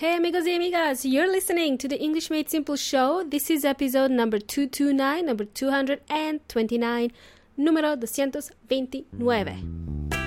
Hey 0.00 0.14
amigos 0.14 0.46
y 0.46 0.52
amigas, 0.52 1.04
you're 1.04 1.26
listening 1.26 1.76
to 1.76 1.88
the 1.88 2.00
English 2.00 2.30
Made 2.30 2.48
Simple 2.48 2.76
show. 2.76 3.24
This 3.28 3.50
is 3.50 3.64
episode 3.64 4.12
number 4.12 4.38
229, 4.38 5.26
number 5.26 5.44
229, 5.44 7.12
número 7.58 7.96
229. 7.96 10.17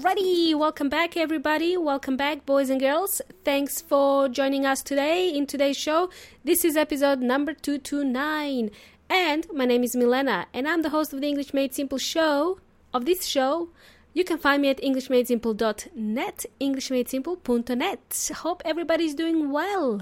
Alrighty, 0.00 0.54
welcome 0.54 0.88
back, 0.88 1.14
everybody. 1.14 1.76
Welcome 1.76 2.16
back, 2.16 2.46
boys 2.46 2.70
and 2.70 2.80
girls. 2.80 3.20
Thanks 3.44 3.82
for 3.82 4.30
joining 4.30 4.64
us 4.64 4.82
today 4.82 5.28
in 5.28 5.46
today's 5.46 5.76
show. 5.76 6.08
This 6.42 6.64
is 6.64 6.74
episode 6.74 7.20
number 7.20 7.52
229. 7.52 8.70
And 9.10 9.46
my 9.52 9.66
name 9.66 9.84
is 9.84 9.94
Milena, 9.94 10.46
and 10.54 10.66
I'm 10.66 10.80
the 10.80 10.88
host 10.88 11.12
of 11.12 11.20
the 11.20 11.28
English 11.28 11.52
Made 11.52 11.74
Simple 11.74 11.98
show. 11.98 12.60
Of 12.94 13.04
this 13.04 13.26
show, 13.26 13.68
you 14.14 14.24
can 14.24 14.38
find 14.38 14.62
me 14.62 14.70
at 14.70 14.80
EnglishMadeSimple.net, 14.80 16.46
EnglishMadeSimple.net. 16.58 18.30
Hope 18.36 18.62
everybody's 18.64 19.14
doing 19.14 19.52
well. 19.52 20.00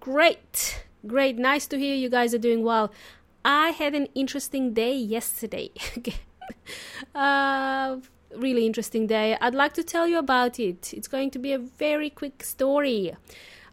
Great, 0.00 0.86
great. 1.06 1.36
Nice 1.36 1.66
to 1.66 1.78
hear 1.78 1.94
you 1.94 2.08
guys 2.08 2.32
are 2.32 2.38
doing 2.38 2.64
well. 2.64 2.90
I 3.44 3.72
had 3.72 3.94
an 3.94 4.08
interesting 4.14 4.72
day 4.72 4.96
yesterday. 4.96 5.70
uh, 7.14 7.98
really 8.36 8.66
interesting 8.66 9.06
day. 9.06 9.36
I'd 9.40 9.54
like 9.54 9.74
to 9.74 9.82
tell 9.82 10.06
you 10.06 10.18
about 10.18 10.58
it. 10.58 10.92
It's 10.94 11.08
going 11.08 11.30
to 11.32 11.38
be 11.38 11.52
a 11.52 11.58
very 11.58 12.10
quick 12.10 12.42
story. 12.42 13.16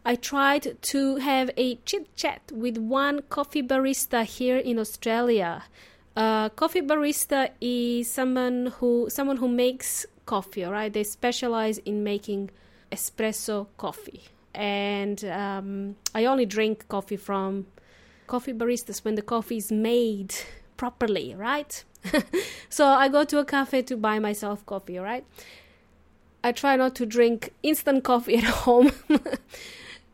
I 0.06 0.16
tried 0.16 0.82
to 0.82 1.16
have 1.18 1.50
a 1.56 1.76
chit 1.86 2.16
chat 2.16 2.52
with 2.54 2.78
one 2.78 3.22
coffee 3.30 3.64
barista 3.64 4.26
here 4.26 4.58
in 4.58 4.78
Australia. 4.78 5.64
Uh, 6.16 6.50
coffee 6.50 6.82
barista 6.82 7.50
is 7.62 8.12
someone 8.12 8.74
who 8.78 9.08
someone 9.10 9.38
who 9.38 9.48
makes 9.48 10.06
coffee. 10.26 10.64
Right, 10.64 10.92
they 10.92 11.04
specialize 11.04 11.78
in 11.80 12.04
making 12.04 12.52
espresso 12.92 13.68
coffee, 13.78 14.24
and 14.54 15.24
um, 15.26 15.96
I 16.14 16.26
only 16.26 16.46
drink 16.46 16.88
coffee 16.90 17.18
from 17.18 17.66
coffee 18.28 18.54
baristas 18.54 19.06
when 19.06 19.16
the 19.16 19.22
coffee 19.22 19.58
is 19.58 19.72
made 19.72 20.36
properly. 20.76 21.34
Right 21.34 21.84
so 22.70 22.88
I 22.88 23.08
go 23.08 23.24
to 23.24 23.40
a 23.40 23.46
cafe 23.46 23.82
to 23.84 23.98
buy 23.98 24.20
myself 24.20 24.66
coffee, 24.66 24.98
right? 24.98 25.26
I 26.44 26.52
try 26.52 26.76
not 26.76 26.96
to 26.96 27.06
drink 27.06 27.54
instant 27.64 28.04
coffee 28.04 28.38
at 28.38 28.44
home. 28.44 28.92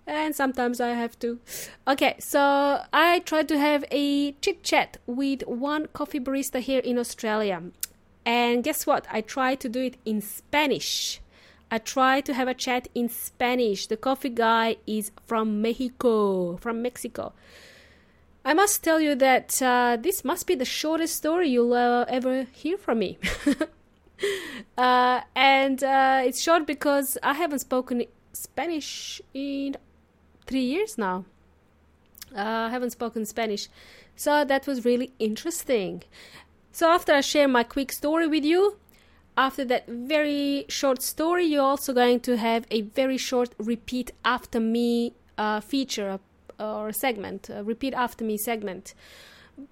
and 0.08 0.36
sometimes 0.36 0.80
I 0.80 0.90
have 0.90 1.18
to. 1.20 1.40
Okay, 1.88 2.16
so 2.20 2.84
I 2.94 3.20
try 3.20 3.44
to 3.44 3.58
have 3.58 3.84
a 3.92 4.34
chit 4.34 4.64
chat 4.64 4.98
with 5.08 5.42
one 5.48 5.88
coffee 5.88 6.20
barista 6.20 6.60
here 6.60 6.80
in 6.80 6.98
Australia. 6.98 7.64
And 8.26 8.64
guess 8.64 8.86
what? 8.86 9.08
I 9.10 9.22
try 9.22 9.56
to 9.56 9.70
do 9.70 9.82
it 9.82 9.98
in 10.06 10.22
Spanish. 10.22 11.22
I 11.72 11.78
try 11.78 12.22
to 12.22 12.34
have 12.34 12.48
a 12.48 12.54
chat 12.54 12.88
in 12.96 13.10
Spanish. 13.10 13.88
The 13.88 13.98
coffee 13.98 14.30
guy 14.30 14.78
is 14.88 15.12
from 15.26 15.62
Mexico, 15.62 16.58
from 16.58 16.82
Mexico. 16.82 17.34
I 18.50 18.54
must 18.56 18.84
tell 18.84 19.00
you 19.00 19.14
that 19.14 19.62
uh, 19.62 19.96
this 20.02 20.26
must 20.26 20.48
be 20.48 20.56
the 20.56 20.66
shortest 20.66 21.16
story 21.18 21.50
you'll 21.50 21.76
uh, 21.76 22.06
ever 22.06 22.48
hear 22.52 22.80
from 22.80 22.98
me. 22.98 23.20
uh, 24.76 25.22
and 25.36 25.84
uh, 25.84 26.24
it's 26.26 26.42
short 26.42 26.66
because 26.66 27.16
I 27.22 27.36
haven't 27.36 27.60
spoken 27.60 28.06
Spanish 28.34 29.22
in 29.36 29.78
three 30.48 30.64
years 30.64 30.98
now. 30.98 31.26
Uh, 32.36 32.42
I 32.42 32.70
haven't 32.72 32.90
spoken 32.90 33.24
Spanish. 33.28 33.70
So 34.16 34.44
that 34.44 34.66
was 34.66 34.84
really 34.84 35.12
interesting. 35.20 36.02
So 36.72 36.90
after 36.90 37.14
I 37.14 37.22
share 37.22 37.48
my 37.48 37.62
quick 37.62 37.92
story 37.92 38.26
with 38.26 38.44
you, 38.44 38.80
after 39.38 39.64
that 39.66 39.88
very 39.88 40.66
short 40.70 41.04
story, 41.04 41.46
you're 41.46 41.62
also 41.62 41.94
going 41.94 42.22
to 42.22 42.36
have 42.38 42.66
a 42.72 42.82
very 42.82 43.20
short 43.20 43.54
repeat 43.60 44.10
after 44.26 44.60
me 44.60 45.14
uh, 45.38 45.60
feature, 45.60 46.20
or 46.60 46.92
segment, 46.92 47.50
repeat 47.64 47.94
after 47.94 48.24
me 48.24 48.38
segment. 48.38 48.94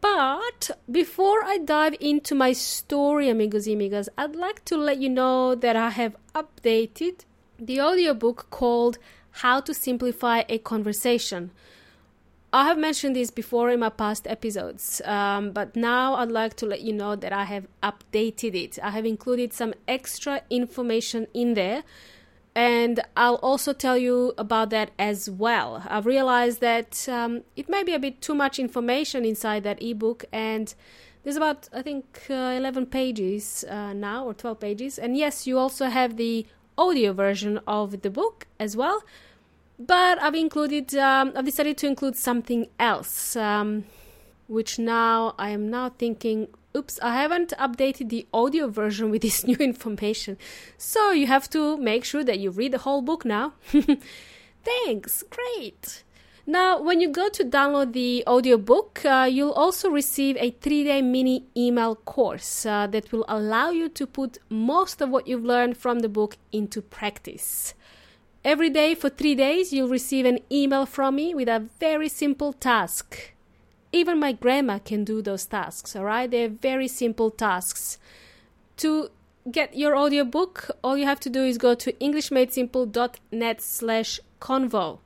But 0.02 0.72
before 0.92 1.44
I 1.44 1.60
dive 1.60 1.96
into 2.00 2.36
my 2.36 2.52
story, 2.54 3.30
amigos 3.30 3.68
y 3.68 3.74
amigas, 3.74 4.10
I'd 4.18 4.36
like 4.36 4.66
to 4.66 4.76
let 4.78 4.98
you 4.98 5.10
know 5.10 5.56
that 5.56 5.76
I 5.76 5.92
have 5.92 6.18
updated 6.36 7.24
the 7.58 7.80
audiobook 7.80 8.48
called 8.50 8.98
How 9.44 9.62
to 9.62 9.74
Simplify 9.74 10.44
a 10.50 10.58
Conversation. 10.58 11.52
I 12.52 12.66
have 12.66 12.78
mentioned 12.78 13.16
this 13.16 13.32
before 13.32 13.70
in 13.70 13.80
my 13.80 13.90
past 13.90 14.28
episodes, 14.28 15.02
um, 15.06 15.52
but 15.52 15.76
now 15.76 16.16
I'd 16.16 16.32
like 16.32 16.56
to 16.58 16.66
let 16.66 16.82
you 16.82 16.94
know 16.94 17.16
that 17.16 17.32
I 17.32 17.44
have 17.46 17.68
updated 17.84 18.56
it. 18.56 18.80
I 18.82 18.92
have 18.92 19.06
included 19.06 19.54
some 19.54 19.74
extra 19.88 20.42
information 20.50 21.28
in 21.34 21.54
there 21.54 21.84
and 22.58 23.02
I'll 23.16 23.36
also 23.36 23.72
tell 23.72 24.00
you 24.00 24.34
about 24.36 24.72
that 24.72 24.90
as 24.98 25.30
well. 25.30 25.84
I've 25.88 26.08
realized 26.08 26.60
that 26.62 27.08
um, 27.08 27.44
it 27.56 27.70
may 27.70 27.84
be 27.84 27.94
a 27.94 28.00
bit 28.00 28.20
too 28.20 28.34
much 28.34 28.58
information 28.58 29.24
inside 29.26 29.62
that 29.62 29.80
ebook, 29.80 30.26
and 30.34 30.74
there's 31.22 31.36
about, 31.36 31.70
I 31.72 31.84
think, 31.84 32.26
uh, 32.32 32.58
11 32.58 32.88
pages 32.88 33.64
uh, 33.70 33.94
now, 33.94 34.26
or 34.26 34.34
12 34.34 34.60
pages. 34.60 34.98
And 34.98 35.16
yes, 35.16 35.46
you 35.46 35.60
also 35.60 35.86
have 35.86 36.18
the 36.18 36.48
audio 36.80 37.14
version 37.14 37.60
of 37.68 38.02
the 38.02 38.10
book 38.10 38.48
as 38.60 38.76
well. 38.76 39.04
But 39.78 40.20
I've 40.20 40.34
included, 40.34 40.96
um, 40.96 41.34
I've 41.36 41.46
decided 41.46 41.78
to 41.78 41.86
include 41.86 42.16
something 42.16 42.70
else, 42.80 43.36
um, 43.36 43.84
which 44.48 44.80
now 44.80 45.36
I 45.38 45.50
am 45.50 45.70
now 45.70 45.90
thinking 45.90 46.48
oops, 46.78 47.00
I 47.02 47.16
haven't 47.16 47.54
updated 47.58 48.10
the 48.10 48.28
audio 48.34 48.68
version 48.68 49.10
with 49.10 49.24
this 49.24 49.46
new 49.50 49.58
information. 49.58 50.38
So 50.78 51.12
you 51.12 51.28
have 51.28 51.50
to 51.50 51.78
make 51.78 52.06
sure 52.06 52.24
that 52.24 52.40
you 52.40 52.52
read 52.52 52.74
the 52.74 52.80
whole 52.80 53.02
book 53.02 53.26
now. 53.26 53.54
Thanks, 54.64 55.24
great. 55.30 56.04
Now, 56.50 56.82
when 56.82 57.02
you 57.02 57.10
go 57.10 57.28
to 57.28 57.44
download 57.44 57.92
the 57.92 58.24
audiobook, 58.26 59.04
uh, 59.04 59.28
you'll 59.30 59.52
also 59.52 59.90
receive 59.90 60.38
a 60.38 60.52
three 60.52 60.86
day 60.86 61.02
mini 61.02 61.44
email 61.58 61.96
course 61.96 62.66
uh, 62.66 62.88
that 62.88 63.12
will 63.12 63.26
allow 63.28 63.70
you 63.70 63.90
to 63.90 64.08
put 64.08 64.38
most 64.50 65.02
of 65.02 65.10
what 65.10 65.28
you've 65.28 65.44
learned 65.44 65.76
from 65.76 66.00
the 66.00 66.08
book 66.08 66.38
into 66.54 66.82
practice. 66.82 67.74
Every 68.46 68.70
day 68.70 68.96
for 68.96 69.10
three 69.10 69.36
days, 69.36 69.74
you'll 69.74 69.90
receive 69.90 70.26
an 70.26 70.40
email 70.50 70.86
from 70.86 71.16
me 71.16 71.36
with 71.36 71.50
a 71.50 71.68
very 71.80 72.08
simple 72.08 72.54
task. 72.54 73.34
Even 73.92 74.20
my 74.20 74.34
grandma 74.34 74.80
can 74.80 75.04
do 75.04 75.22
those 75.22 75.46
tasks, 75.46 75.96
all 75.96 76.04
right? 76.04 76.30
They're 76.30 76.50
very 76.50 76.88
simple 76.88 77.32
tasks. 77.32 77.98
To 78.78 79.10
get 79.50 79.78
your 79.78 79.98
audiobook, 79.98 80.70
all 80.84 80.98
you 80.98 81.06
have 81.06 81.20
to 81.22 81.30
do 81.30 81.44
is 81.44 81.58
go 81.58 81.74
to 81.76 81.94
englishmadesimple.net 81.94 83.62
slash 83.62 84.20
convo. 84.42 85.00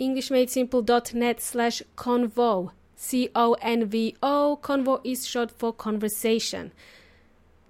englishmadesimple.net 0.00 1.40
slash 1.40 1.82
convo. 1.96 2.72
C-O-N-V-O. 2.96 4.58
Convo 4.60 5.00
is 5.04 5.24
short 5.24 5.52
for 5.52 5.72
conversation. 5.72 6.72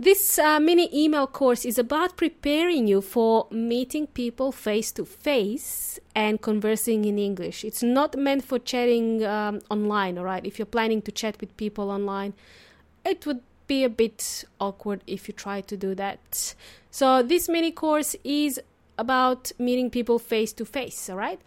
This 0.01 0.39
uh, 0.39 0.61
mini 0.61 0.89
email 0.95 1.27
course 1.27 1.65
is 1.65 1.77
about 1.77 2.17
preparing 2.17 2.87
you 2.87 3.01
for 3.01 3.49
meeting 3.51 4.07
people 4.07 4.53
face 4.53 4.93
to 4.93 5.05
face 5.05 5.99
and 6.15 6.41
conversing 6.41 7.05
in 7.05 7.19
English. 7.19 7.65
It's 7.65 7.83
not 7.83 8.17
meant 8.17 8.45
for 8.45 8.61
chatting 8.61 9.25
um, 9.25 9.59
online, 9.69 10.17
all 10.17 10.25
right? 10.25 10.47
If 10.47 10.57
you're 10.57 10.67
planning 10.67 11.03
to 11.03 11.11
chat 11.11 11.41
with 11.41 11.57
people 11.57 11.91
online, 11.91 12.35
it 13.05 13.27
would 13.27 13.41
be 13.67 13.83
a 13.83 13.89
bit 13.89 14.45
awkward 14.61 15.03
if 15.09 15.27
you 15.27 15.35
try 15.35 15.63
to 15.63 15.77
do 15.77 15.97
that. 15.97 16.55
So, 16.93 17.21
this 17.21 17.49
mini 17.49 17.73
course 17.73 18.15
is 18.23 18.61
about 18.99 19.51
meeting 19.59 19.91
people 19.91 20.21
face 20.21 20.53
to 20.53 20.65
face, 20.65 21.11
all 21.11 21.17
right? 21.17 21.41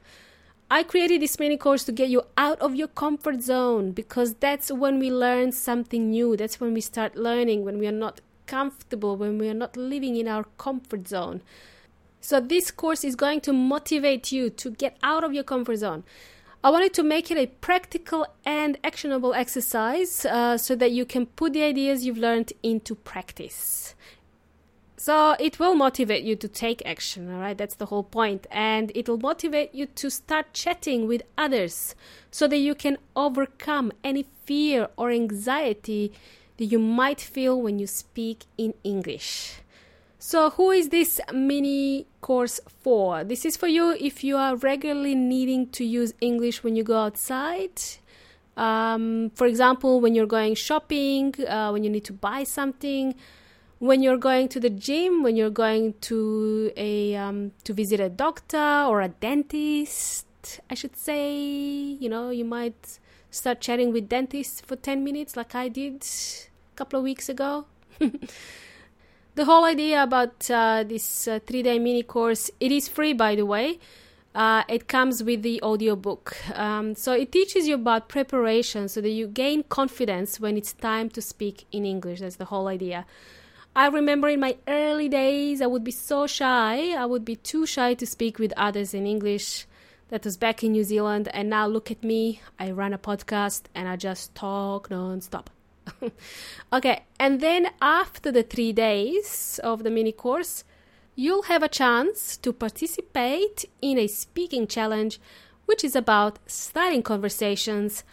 I 0.70 0.84
created 0.84 1.22
this 1.22 1.40
mini 1.40 1.56
course 1.56 1.86
to 1.86 1.94
get 1.94 2.10
you 2.10 2.24
out 2.38 2.60
of 2.60 2.76
your 2.76 2.90
comfort 2.90 3.44
zone 3.44 3.92
because 3.92 4.34
that's 4.36 4.70
when 4.74 5.00
we 5.00 5.10
learn 5.10 5.54
something 5.54 6.10
new. 6.10 6.36
That's 6.36 6.60
when 6.60 6.74
we 6.74 6.82
start 6.82 7.16
learning, 7.16 7.64
when 7.64 7.78
we 7.78 7.88
are 7.88 7.94
not 7.94 8.20
comfortable, 8.48 9.16
when 9.18 9.38
we 9.38 9.50
are 9.50 9.54
not 9.54 9.78
living 9.78 10.16
in 10.16 10.28
our 10.28 10.46
comfort 10.58 11.08
zone. 11.08 11.42
So, 12.20 12.40
this 12.40 12.72
course 12.72 13.04
is 13.04 13.16
going 13.16 13.42
to 13.42 13.54
motivate 13.54 14.32
you 14.32 14.50
to 14.52 14.70
get 14.70 14.98
out 15.02 15.24
of 15.24 15.34
your 15.34 15.44
comfort 15.44 15.78
zone. 15.78 16.04
I 16.64 16.70
wanted 16.70 16.94
to 16.94 17.04
make 17.04 17.32
it 17.32 17.38
a 17.40 17.48
practical 17.48 18.28
and 18.46 18.78
actionable 18.84 19.34
exercise 19.34 20.26
uh, 20.26 20.60
so 20.60 20.76
that 20.76 20.92
you 20.92 21.06
can 21.06 21.26
put 21.26 21.54
the 21.54 21.64
ideas 21.64 22.06
you've 22.06 22.20
learned 22.20 22.54
into 22.62 22.94
practice. 22.94 23.96
So 24.96 25.36
it 25.40 25.58
will 25.58 25.74
motivate 25.74 26.24
you 26.24 26.36
to 26.36 26.48
take 26.48 26.84
action, 26.86 27.34
all 27.34 27.40
right? 27.40 27.58
That's 27.58 27.74
the 27.74 27.88
whole 27.88 28.04
point. 28.04 28.46
And 28.52 28.92
it 28.94 29.10
will 29.10 29.18
motivate 29.18 29.74
you 29.74 29.88
to 29.88 30.12
start 30.12 30.54
chatting 30.54 31.08
with 31.08 31.24
others 31.36 31.96
so 32.30 32.48
that 32.48 32.58
you 32.58 32.76
can 32.76 33.00
overcome 33.16 33.92
any 34.04 34.28
fear 34.46 34.90
or 34.98 35.10
anxiety 35.10 36.14
that 36.62 36.68
you 36.68 36.78
might 36.78 37.20
feel 37.20 37.60
when 37.60 37.80
you 37.80 37.88
speak 37.88 38.46
in 38.56 38.72
English. 38.84 39.62
So, 40.20 40.52
who 40.52 40.70
is 40.70 40.90
this 40.90 41.20
mini 41.34 42.06
course 42.22 42.60
for? 42.84 43.24
This 43.24 43.46
is 43.46 43.58
for 43.58 43.66
you 43.66 43.98
if 44.00 44.24
you 44.24 44.38
are 44.38 44.56
regularly 44.56 45.16
needing 45.16 45.70
to 45.70 45.84
use 45.84 46.14
English 46.22 46.64
when 46.64 46.76
you 46.76 46.84
go 46.84 46.98
outside. 46.98 47.82
Um, 48.56 49.32
for 49.34 49.48
example, 49.48 50.02
when 50.02 50.14
you're 50.14 50.28
going 50.28 50.54
shopping, 50.54 51.34
uh, 51.50 51.72
when 51.72 51.84
you 51.84 51.90
need 51.90 52.06
to 52.06 52.14
buy 52.14 52.44
something, 52.44 53.16
when 53.80 54.04
you're 54.04 54.22
going 54.30 54.48
to 54.50 54.60
the 54.60 54.70
gym, 54.70 55.24
when 55.24 55.36
you're 55.36 55.58
going 55.66 55.96
to 56.02 56.72
a 56.78 57.16
um, 57.16 57.54
to 57.64 57.74
visit 57.74 58.00
a 58.00 58.10
doctor 58.10 58.86
or 58.88 59.02
a 59.02 59.08
dentist, 59.08 60.28
I 60.70 60.76
should 60.76 60.96
say. 60.96 61.42
You 61.42 62.08
know, 62.08 62.30
you 62.30 62.46
might 62.46 63.00
start 63.32 63.62
chatting 63.62 63.92
with 63.92 64.08
dentists 64.08 64.62
for 64.62 64.76
ten 64.76 65.04
minutes, 65.04 65.36
like 65.36 65.56
I 65.56 65.68
did 65.68 66.06
couple 66.82 66.98
of 66.98 67.04
weeks 67.04 67.30
ago. 67.30 67.66
the 69.36 69.46
whole 69.46 69.66
idea 69.66 70.02
about 70.02 70.50
uh, 70.50 70.84
this 70.84 71.28
uh, 71.28 71.40
three 71.46 71.62
day 71.62 71.78
mini 71.78 72.02
course 72.02 72.50
it 72.60 72.72
is 72.72 72.88
free 72.88 73.14
by 73.14 73.36
the 73.36 73.46
way. 73.46 73.78
Uh, 74.34 74.64
it 74.68 74.88
comes 74.88 75.22
with 75.22 75.44
the 75.44 75.62
audiobook. 75.62 76.26
Um, 76.58 76.96
so 76.96 77.12
it 77.14 77.32
teaches 77.32 77.68
you 77.68 77.76
about 77.76 78.10
preparation 78.10 78.88
so 78.88 79.00
that 79.02 79.10
you 79.10 79.28
gain 79.28 79.62
confidence 79.64 80.40
when 80.40 80.58
it's 80.58 80.74
time 80.74 81.10
to 81.10 81.22
speak 81.22 81.66
in 81.72 81.86
english. 81.86 82.20
That's 82.22 82.38
the 82.38 82.46
whole 82.46 82.68
idea. 82.68 83.06
I 83.76 83.88
remember 83.88 84.28
in 84.28 84.40
my 84.40 84.58
early 84.68 85.08
days 85.08 85.62
i 85.62 85.68
would 85.68 85.84
be 85.84 85.98
so 86.10 86.26
shy. 86.26 86.96
I 87.04 87.06
would 87.06 87.26
be 87.26 87.36
too 87.36 87.68
shy 87.68 87.94
to 87.94 88.08
speak 88.08 88.40
with 88.40 88.54
others 88.58 88.96
in 88.96 89.06
english. 89.06 89.68
That 90.10 90.26
was 90.26 90.36
back 90.36 90.64
in 90.64 90.72
new 90.72 90.84
zealand. 90.84 91.30
And 91.32 91.48
now 91.48 91.68
look 91.68 91.92
at 91.92 92.04
me. 92.04 92.42
I 92.58 92.72
run 92.72 92.92
a 92.92 92.98
podcast 93.10 93.64
and 93.76 93.88
i 93.88 93.96
just 93.96 94.34
talk 94.34 94.90
non-stop 94.90 95.52
okay, 96.74 97.04
and 97.20 97.42
then 97.42 97.68
after 97.82 98.32
the 98.32 98.44
three 98.44 98.72
days 98.72 99.60
of 99.64 99.84
the 99.84 99.92
mini 99.92 100.12
course, 100.12 100.64
you'll 101.16 101.44
have 101.44 101.64
a 101.64 101.68
chance 101.68 102.38
to 102.38 102.54
participate 102.54 103.66
in 103.82 103.98
a 103.98 104.08
speaking 104.08 104.68
challenge, 104.68 105.20
which 105.66 105.84
is 105.84 105.96
about 105.96 106.40
starting 106.48 107.04
conversations, 107.04 108.04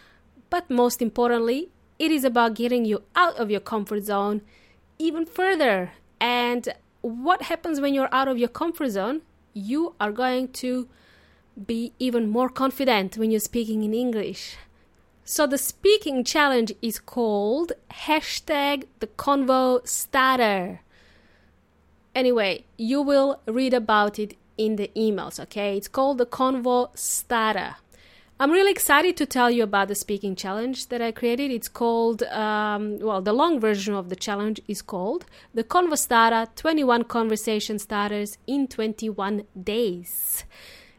but 0.49 0.69
most 0.69 1.01
importantly, 1.01 1.69
it 1.97 2.11
is 2.11 2.23
about 2.23 2.55
getting 2.55 2.85
you 2.85 3.03
out 3.15 3.35
of 3.37 3.51
your 3.51 3.59
comfort 3.59 4.03
zone 4.03 4.41
even 4.97 5.25
further. 5.25 5.91
And 6.19 6.73
what 7.01 7.43
happens 7.43 7.79
when 7.79 7.93
you're 7.93 8.13
out 8.13 8.27
of 8.27 8.37
your 8.37 8.49
comfort 8.49 8.89
zone? 8.89 9.21
You 9.53 9.95
are 9.99 10.11
going 10.11 10.49
to 10.63 10.87
be 11.65 11.93
even 11.99 12.29
more 12.29 12.49
confident 12.49 13.17
when 13.17 13.31
you're 13.31 13.39
speaking 13.39 13.83
in 13.83 13.93
English. 13.93 14.55
So 15.31 15.45
the 15.45 15.59
speaking 15.59 16.23
challenge 16.23 16.73
is 16.81 16.97
called 16.97 17.73
hashtag 17.91 18.85
the 18.97 19.05
convo 19.05 19.87
starter. 19.87 20.79
Anyway, 22.15 22.63
you 22.77 23.03
will 23.03 23.39
read 23.45 23.75
about 23.75 24.17
it 24.17 24.35
in 24.57 24.77
the 24.77 24.89
emails, 24.97 25.39
okay? 25.39 25.77
It's 25.77 25.87
called 25.87 26.17
the 26.17 26.25
convo 26.25 26.89
starter. 26.97 27.75
I'm 28.39 28.49
really 28.49 28.71
excited 28.71 29.15
to 29.17 29.27
tell 29.27 29.51
you 29.51 29.61
about 29.61 29.87
the 29.87 29.93
speaking 29.93 30.35
challenge 30.35 30.87
that 30.87 30.99
I 30.99 31.11
created. 31.11 31.51
It's 31.51 31.69
called, 31.69 32.23
um, 32.23 32.97
well, 32.97 33.21
the 33.21 33.31
long 33.31 33.59
version 33.59 33.93
of 33.93 34.09
the 34.09 34.15
challenge 34.15 34.59
is 34.67 34.81
called 34.81 35.27
the 35.53 35.63
Convo 35.63 35.95
Starter 35.95 36.49
21 36.55 37.03
Conversation 37.03 37.77
Starters 37.77 38.39
in 38.47 38.67
21 38.67 39.43
Days. 39.63 40.43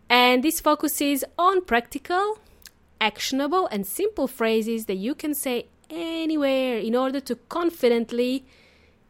And 0.08 0.44
this 0.44 0.60
focuses 0.60 1.24
on 1.36 1.64
practical 1.64 2.38
actionable 3.00 3.66
and 3.66 3.86
simple 3.86 4.26
phrases 4.26 4.86
that 4.86 4.96
you 4.96 5.14
can 5.14 5.34
say 5.34 5.66
anywhere 5.88 6.78
in 6.78 6.94
order 6.94 7.20
to 7.20 7.34
confidently 7.48 8.44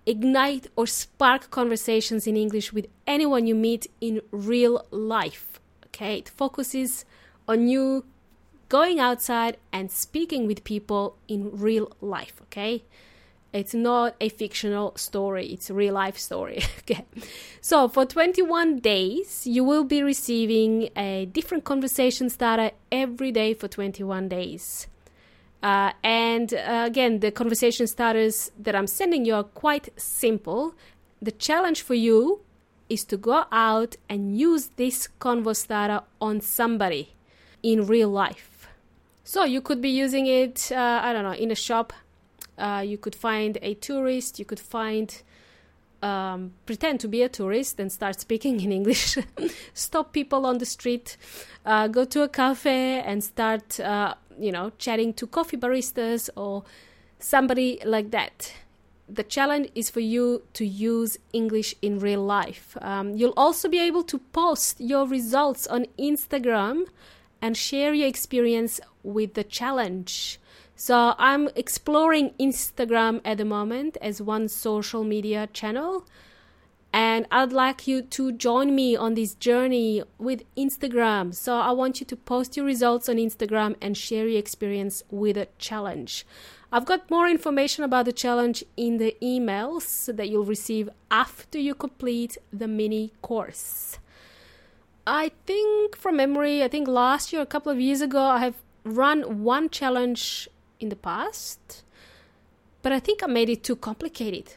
ignite 0.06 0.66
or 0.76 0.87
spark 0.87 1.50
conversations 1.50 2.26
in 2.26 2.37
English 2.37 2.72
with 2.72 2.87
anyone 3.06 3.46
you 3.46 3.54
meet 3.54 3.87
in 4.00 4.20
real 4.31 4.87
life. 4.90 5.60
Okay, 5.87 6.19
it 6.19 6.28
focuses 6.28 7.04
on 7.46 7.69
you 7.69 8.04
going 8.69 9.00
outside 9.00 9.56
and 9.72 9.90
speaking 9.90 10.46
with 10.46 10.64
people 10.64 11.16
in 11.28 11.50
real 11.52 11.92
life. 12.00 12.40
Okay, 12.42 12.84
it's 13.52 13.75
not 13.75 14.14
a 14.20 14.29
fictional 14.29 14.97
story, 14.97 15.47
it's 15.52 15.70
a 15.70 15.75
real 15.75 15.94
life 15.94 16.19
story. 16.19 16.62
okay. 16.81 17.05
So, 17.61 17.88
for 17.88 18.06
21 18.06 18.79
days, 18.79 19.47
you 19.47 19.64
will 19.64 19.85
be 19.85 20.02
receiving 20.02 20.91
a 20.97 21.26
different 21.26 21.64
conversation 21.64 22.31
starter 22.31 22.70
every 22.93 23.32
day 23.32 23.55
for 23.55 23.69
21 23.69 24.29
days. 24.29 24.87
Uh, 25.62 25.93
and 26.02 26.55
uh, 26.55 26.85
again, 26.87 27.20
the 27.20 27.31
conversation 27.31 27.87
starters 27.87 28.50
that 28.58 28.75
I'm 28.75 28.87
sending 28.87 29.25
you 29.25 29.35
are 29.35 29.44
quite 29.44 29.91
simple. 30.00 30.75
The 31.20 31.32
challenge 31.32 31.82
for 31.82 31.94
you 31.94 32.41
is 32.88 33.05
to 33.05 33.17
go 33.17 33.44
out 33.52 33.97
and 34.08 34.38
use 34.38 34.70
this 34.76 35.08
convo 35.20 35.55
starter 35.55 36.02
on 36.20 36.41
somebody 36.41 37.14
in 37.62 37.87
real 37.87 38.08
life. 38.08 38.69
So 39.23 39.44
you 39.44 39.61
could 39.61 39.81
be 39.81 39.91
using 39.91 40.26
it, 40.26 40.73
uh, 40.73 41.00
I 41.02 41.12
don't 41.12 41.25
know, 41.25 41.35
in 41.35 41.50
a 41.50 41.55
shop 41.55 41.93
uh, 42.61 42.81
you 42.81 42.99
could 42.99 43.15
find 43.15 43.59
a 43.62 43.75
tourist, 43.75 44.39
you 44.39 44.45
could 44.45 44.61
find 44.61 45.23
um, 46.03 46.53
pretend 46.67 47.01
to 47.01 47.09
be 47.09 47.23
a 47.23 47.29
tourist 47.29 47.79
and 47.79 47.91
start 47.93 48.21
speaking 48.21 48.61
in 48.61 48.73
English, 48.73 49.19
stop 49.75 50.12
people 50.12 50.47
on 50.47 50.59
the 50.59 50.67
street, 50.67 51.17
uh, 51.67 51.89
go 51.89 52.05
to 52.05 52.23
a 52.23 52.29
cafe 52.29 53.01
and 53.01 53.23
start, 53.23 53.79
uh, 53.81 54.15
you 54.39 54.53
know, 54.53 54.73
chatting 54.79 55.12
to 55.15 55.27
coffee 55.27 55.57
baristas 55.57 56.31
or 56.37 56.65
somebody 57.19 57.81
like 57.85 58.11
that. 58.11 58.53
The 59.09 59.25
challenge 59.25 59.71
is 59.75 59.91
for 59.91 60.01
you 60.01 60.43
to 60.55 60.65
use 60.65 61.19
English 61.33 61.75
in 61.83 61.99
real 61.99 62.25
life. 62.25 62.77
Um, 62.81 63.17
you'll 63.17 63.35
also 63.37 63.69
be 63.69 63.81
able 63.81 64.05
to 64.05 64.19
post 64.19 64.81
your 64.81 65.07
results 65.07 65.67
on 65.67 65.87
Instagram 65.99 66.87
and 67.43 67.57
share 67.57 67.93
your 67.93 68.07
experience 68.07 68.81
with 69.03 69.35
the 69.35 69.45
challenge. 69.45 70.39
So 70.81 71.15
I'm 71.19 71.50
exploring 71.56 72.31
Instagram 72.41 73.21
at 73.23 73.37
the 73.37 73.44
moment 73.44 73.99
as 74.00 74.23
one 74.23 74.49
social 74.49 75.05
media 75.05 75.47
channel. 75.53 76.06
And 76.91 77.27
I'd 77.31 77.53
like 77.53 77.87
you 77.87 78.00
to 78.00 78.32
join 78.32 78.75
me 78.75 78.97
on 78.97 79.12
this 79.12 79.35
journey 79.35 80.03
with 80.17 80.43
Instagram. 80.56 81.35
So 81.35 81.59
I 81.59 81.73
want 81.73 82.00
you 82.00 82.06
to 82.06 82.17
post 82.17 82.56
your 82.56 82.65
results 82.65 83.11
on 83.11 83.17
Instagram 83.17 83.77
and 83.82 83.94
share 83.94 84.27
your 84.27 84.38
experience 84.38 85.03
with 85.11 85.37
a 85.37 85.49
challenge. 85.59 86.27
I've 86.73 86.87
got 86.87 87.11
more 87.11 87.29
information 87.29 87.85
about 87.85 88.06
the 88.06 88.12
challenge 88.15 88.65
in 88.79 88.97
the 88.97 89.15
emails 89.21 90.17
that 90.17 90.31
you'll 90.31 90.47
receive 90.47 90.88
after 91.11 91.59
you 91.59 91.75
complete 91.75 92.38
the 92.50 92.67
mini 92.67 93.12
course. 93.21 93.99
I 95.06 95.33
think 95.44 95.94
from 95.94 96.17
memory, 96.17 96.65
I 96.65 96.69
think 96.69 96.88
last 96.88 97.35
year, 97.35 97.43
a 97.43 97.47
couple 97.55 97.71
of 97.71 97.79
years 97.79 98.00
ago, 98.00 98.23
I 98.23 98.38
have 98.38 98.55
run 98.83 99.44
one 99.44 99.69
challenge 99.69 100.49
in 100.81 100.88
the 100.88 100.97
past, 100.97 101.85
but 102.83 102.93
I 102.93 102.99
think 102.99 103.23
I 103.23 103.26
made 103.26 103.49
it 103.49 103.62
too 103.62 103.76
complicated. 103.76 104.54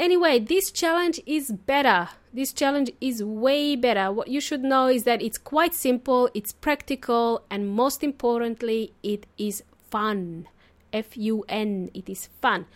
Anyway, 0.00 0.40
this 0.40 0.72
challenge 0.72 1.20
is 1.26 1.52
better. 1.52 2.08
This 2.32 2.52
challenge 2.52 2.90
is 3.00 3.22
way 3.22 3.76
better. 3.76 4.10
What 4.10 4.28
you 4.28 4.40
should 4.40 4.64
know 4.64 4.88
is 4.88 5.04
that 5.04 5.22
it's 5.22 5.38
quite 5.38 5.74
simple, 5.74 6.28
it's 6.34 6.52
practical, 6.52 7.44
and 7.48 7.68
most 7.68 8.02
importantly, 8.02 8.92
it 9.02 9.26
is 9.38 9.62
fun. 9.90 10.48
F 10.92 11.16
U 11.16 11.44
N, 11.48 11.90
it 11.94 12.08
is 12.08 12.28
fun. 12.40 12.66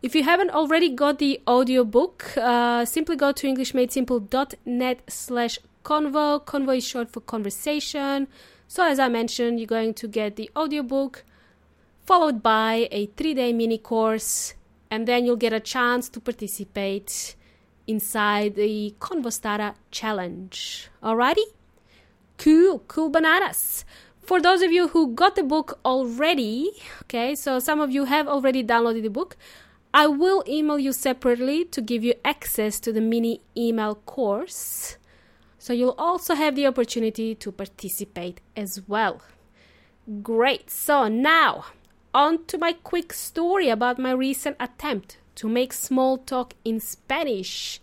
If 0.00 0.14
you 0.14 0.22
haven't 0.22 0.50
already 0.50 0.90
got 0.90 1.18
the 1.18 1.40
audiobook, 1.48 2.36
uh, 2.36 2.84
simply 2.84 3.16
go 3.16 3.32
to 3.32 3.46
englishmadesimple.net 3.46 5.00
slash 5.08 5.58
convo. 5.82 6.44
Convo 6.44 6.76
is 6.76 6.86
short 6.86 7.10
for 7.10 7.20
conversation. 7.20 8.28
So 8.68 8.84
as 8.84 8.98
I 8.98 9.08
mentioned, 9.08 9.58
you're 9.58 9.66
going 9.66 9.94
to 9.94 10.06
get 10.06 10.36
the 10.36 10.50
audiobook 10.54 11.24
followed 12.06 12.42
by 12.42 12.88
a 12.92 13.06
three 13.16 13.34
day 13.34 13.52
mini 13.52 13.78
course, 13.78 14.54
and 14.90 15.06
then 15.08 15.26
you'll 15.26 15.36
get 15.36 15.52
a 15.52 15.60
chance 15.60 16.08
to 16.10 16.20
participate 16.20 17.34
inside 17.86 18.54
the 18.54 18.94
Convo 19.00 19.32
Starter 19.32 19.74
Challenge. 19.90 20.88
Alrighty? 21.02 21.44
Cool, 22.38 22.80
cool 22.86 23.10
bananas. 23.10 23.84
For 24.20 24.40
those 24.40 24.62
of 24.62 24.72
you 24.72 24.88
who 24.88 25.14
got 25.14 25.36
the 25.36 25.42
book 25.42 25.78
already, 25.84 26.70
okay, 27.02 27.34
so 27.34 27.58
some 27.58 27.80
of 27.80 27.90
you 27.90 28.04
have 28.04 28.26
already 28.26 28.62
downloaded 28.62 29.02
the 29.02 29.10
book, 29.10 29.36
I 29.94 30.06
will 30.06 30.44
email 30.48 30.78
you 30.78 30.92
separately 30.92 31.64
to 31.66 31.80
give 31.80 32.04
you 32.04 32.14
access 32.24 32.78
to 32.80 32.92
the 32.92 33.00
mini 33.00 33.40
email 33.56 33.94
course. 33.94 34.96
So 35.58 35.72
you'll 35.72 35.96
also 35.98 36.34
have 36.34 36.54
the 36.54 36.66
opportunity 36.66 37.34
to 37.36 37.50
participate 37.50 38.40
as 38.56 38.82
well. 38.86 39.22
Great. 40.22 40.70
So 40.70 41.08
now 41.08 41.66
on 42.16 42.42
to 42.46 42.56
my 42.56 42.72
quick 42.72 43.12
story 43.12 43.68
about 43.68 43.98
my 43.98 44.10
recent 44.10 44.56
attempt 44.58 45.18
to 45.34 45.46
make 45.46 45.70
small 45.74 46.16
talk 46.16 46.54
in 46.64 46.80
Spanish. 46.80 47.78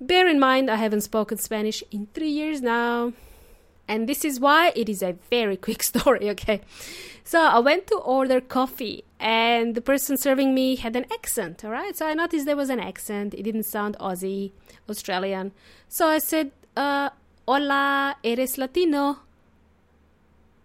Bear 0.00 0.26
in 0.26 0.40
mind, 0.40 0.70
I 0.70 0.76
haven't 0.76 1.02
spoken 1.02 1.36
Spanish 1.36 1.84
in 1.90 2.08
three 2.14 2.30
years 2.30 2.62
now. 2.62 3.12
And 3.86 4.08
this 4.08 4.24
is 4.24 4.40
why 4.40 4.72
it 4.74 4.88
is 4.88 5.02
a 5.02 5.16
very 5.30 5.56
quick 5.66 5.82
story, 5.82 6.30
okay? 6.30 6.62
So 7.24 7.42
I 7.42 7.58
went 7.58 7.86
to 7.88 7.96
order 7.96 8.40
coffee 8.40 9.04
and 9.20 9.74
the 9.74 9.82
person 9.82 10.16
serving 10.16 10.54
me 10.54 10.76
had 10.76 10.96
an 10.96 11.04
accent, 11.12 11.62
all 11.62 11.70
right? 11.70 11.94
So 11.94 12.06
I 12.06 12.14
noticed 12.14 12.46
there 12.46 12.56
was 12.56 12.70
an 12.70 12.80
accent. 12.80 13.34
It 13.34 13.42
didn't 13.42 13.64
sound 13.64 13.98
Aussie, 14.00 14.52
Australian. 14.88 15.52
So 15.88 16.06
I 16.06 16.20
said, 16.20 16.52
uh, 16.74 17.10
Hola, 17.46 18.16
eres 18.24 18.56
Latino? 18.56 19.27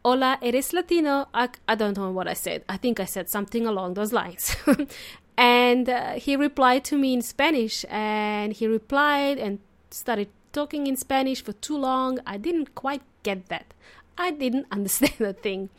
Hola, 0.05 0.37
eres 0.41 0.73
Latino? 0.73 1.29
I, 1.33 1.47
I 1.65 1.75
don't 1.75 1.95
know 1.95 2.11
what 2.11 2.27
I 2.27 2.33
said. 2.33 2.65
I 2.67 2.75
think 2.75 2.99
I 2.99 3.05
said 3.05 3.29
something 3.29 3.65
along 3.65 3.93
those 3.93 4.11
lines. 4.11 4.53
and 5.37 5.87
uh, 5.87 6.15
he 6.15 6.35
replied 6.35 6.83
to 6.85 6.97
me 6.97 7.13
in 7.13 7.21
Spanish 7.21 7.85
and 7.89 8.51
he 8.51 8.67
replied 8.67 9.37
and 9.37 9.59
started 9.91 10.27
talking 10.51 10.87
in 10.87 10.97
Spanish 10.97 11.41
for 11.41 11.53
too 11.53 11.77
long. 11.77 12.19
I 12.27 12.35
didn't 12.35 12.75
quite 12.75 13.01
get 13.23 13.47
that. 13.47 13.73
I 14.17 14.31
didn't 14.31 14.67
understand 14.71 15.21
a 15.21 15.31
thing. 15.31 15.69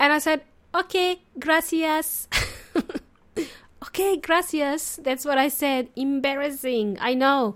And 0.00 0.12
I 0.12 0.18
said, 0.18 0.42
okay, 0.74 1.22
gracias. 1.38 2.26
okay, 3.86 4.16
gracias. 4.16 4.98
That's 5.04 5.24
what 5.24 5.38
I 5.38 5.46
said. 5.46 5.90
Embarrassing. 5.94 6.98
I 7.00 7.14
know. 7.14 7.54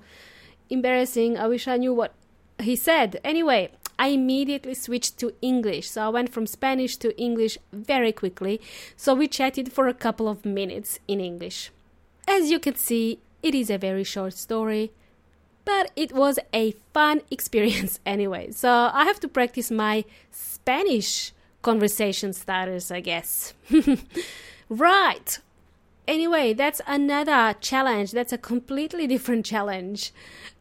Embarrassing. 0.69 1.37
I 1.37 1.49
wish 1.49 1.67
I 1.67 1.79
knew 1.79 1.93
what 1.93 2.15
he 2.61 2.77
said. 2.77 3.19
Anyway, 3.25 3.73
I 4.01 4.09
immediately 4.09 4.75
switched 4.75 5.19
to 5.19 5.35
English. 5.41 5.91
So 5.91 6.03
I 6.03 6.09
went 6.09 6.33
from 6.33 6.47
Spanish 6.47 6.97
to 6.97 7.17
English 7.21 7.59
very 7.73 8.13
quickly. 8.13 8.61
So 8.97 9.15
we 9.15 9.29
chatted 9.29 9.73
for 9.73 9.87
a 9.87 9.95
couple 9.95 10.27
of 10.27 10.45
minutes 10.45 10.99
in 11.07 11.21
English. 11.21 11.71
As 12.27 12.51
you 12.51 12.59
can 12.59 12.75
see, 12.75 13.21
it 13.43 13.55
is 13.55 13.71
a 13.71 13.79
very 13.79 14.05
short 14.05 14.33
story 14.33 14.91
but 15.65 15.91
it 15.95 16.13
was 16.13 16.39
a 16.53 16.73
fun 16.93 17.23
experience 17.31 18.01
anyway. 18.05 18.51
So 18.51 18.91
I 18.93 19.05
have 19.05 19.21
to 19.21 19.29
practice 19.29 19.71
my 19.71 20.05
Spanish 20.31 21.33
conversation 21.63 22.33
starters, 22.33 22.91
I 22.91 23.01
guess. 23.01 23.55
right. 24.69 25.39
Anyway, 26.11 26.53
that's 26.53 26.81
another 26.89 27.55
challenge. 27.61 28.11
That's 28.11 28.33
a 28.33 28.37
completely 28.37 29.07
different 29.07 29.47
challenge. 29.47 30.13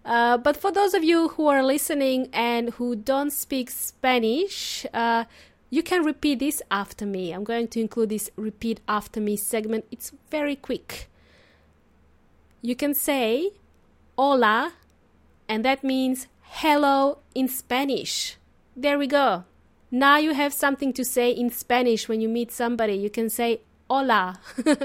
Uh, 0.05 0.37
but 0.37 0.55
for 0.55 0.71
those 0.71 0.93
of 0.93 1.03
you 1.03 1.29
who 1.29 1.47
are 1.47 1.63
listening 1.63 2.29
and 2.31 2.69
who 2.75 2.95
don't 2.95 3.33
speak 3.33 3.71
Spanish, 3.71 4.85
uh, 4.93 5.23
you 5.71 5.81
can 5.81 6.05
repeat 6.05 6.37
this 6.37 6.61
after 6.69 7.03
me. 7.03 7.31
I'm 7.31 7.43
going 7.43 7.67
to 7.69 7.81
include 7.81 8.09
this 8.09 8.29
repeat 8.35 8.79
after 8.87 9.19
me 9.19 9.35
segment. 9.35 9.85
It's 9.89 10.11
very 10.29 10.55
quick. 10.55 11.09
You 12.61 12.75
can 12.75 12.93
say 12.93 13.53
hola 14.15 14.73
and 15.47 15.65
that 15.65 15.83
means 15.83 16.27
hello 16.43 17.21
in 17.33 17.47
Spanish. 17.47 18.37
There 18.75 18.99
we 18.99 19.07
go. 19.07 19.45
Now 19.89 20.17
you 20.19 20.35
have 20.35 20.53
something 20.53 20.93
to 20.93 21.03
say 21.03 21.31
in 21.31 21.49
Spanish 21.49 22.07
when 22.07 22.21
you 22.21 22.29
meet 22.29 22.51
somebody. 22.51 22.93
You 22.93 23.09
can 23.09 23.31
say 23.31 23.61
hola. 23.89 24.39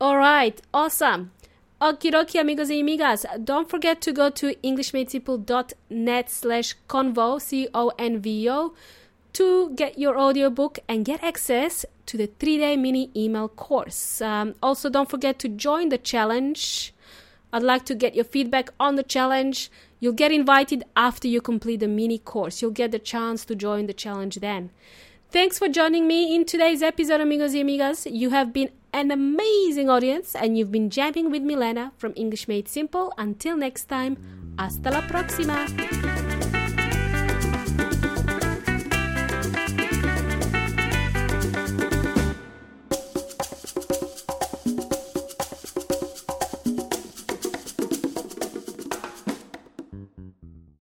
All 0.00 0.16
right, 0.16 0.60
awesome. 0.72 1.32
Okie 1.80 2.12
dokie, 2.12 2.38
amigos 2.38 2.70
y 2.70 2.76
amigas. 2.76 3.26
Don't 3.44 3.68
forget 3.68 4.00
to 4.02 4.12
go 4.12 4.30
to 4.30 4.54
EnglishMadeSimple.net 4.62 6.30
slash 6.30 6.76
convo, 6.88 7.40
C-O-N-V-O, 7.40 8.74
to 9.32 9.70
get 9.74 9.98
your 9.98 10.16
audiobook 10.16 10.78
and 10.88 11.04
get 11.04 11.22
access 11.22 11.84
to 12.06 12.16
the 12.16 12.28
three-day 12.38 12.76
mini 12.76 13.10
email 13.16 13.48
course. 13.48 14.20
Um, 14.20 14.54
also, 14.62 14.88
don't 14.88 15.10
forget 15.10 15.40
to 15.40 15.48
join 15.48 15.88
the 15.88 15.98
challenge. 15.98 16.94
I'd 17.52 17.64
like 17.64 17.84
to 17.86 17.96
get 17.96 18.14
your 18.14 18.24
feedback 18.24 18.70
on 18.78 18.94
the 18.94 19.02
challenge. 19.02 19.68
You'll 19.98 20.12
get 20.12 20.30
invited 20.30 20.84
after 20.96 21.26
you 21.26 21.40
complete 21.40 21.80
the 21.80 21.88
mini 21.88 22.18
course. 22.18 22.62
You'll 22.62 22.70
get 22.70 22.92
the 22.92 23.00
chance 23.00 23.44
to 23.46 23.56
join 23.56 23.86
the 23.86 23.94
challenge 23.94 24.36
then. 24.36 24.70
Thanks 25.30 25.58
for 25.58 25.68
joining 25.68 26.06
me 26.06 26.34
in 26.34 26.44
today's 26.44 26.82
episode, 26.82 27.20
amigos 27.20 27.52
y 27.52 27.60
amigas. 27.60 28.10
You 28.10 28.30
have 28.30 28.52
been 28.52 28.70
an 28.92 29.10
amazing 29.10 29.88
audience 29.88 30.34
and 30.34 30.56
you've 30.56 30.72
been 30.72 30.90
jamming 30.90 31.30
with 31.30 31.42
Milena 31.42 31.92
from 31.96 32.12
English 32.16 32.48
Made 32.48 32.68
Simple. 32.68 33.12
Until 33.18 33.56
next 33.56 33.86
time, 33.86 34.16
hasta 34.58 34.90
la 34.90 35.06
próxima. 35.06 36.27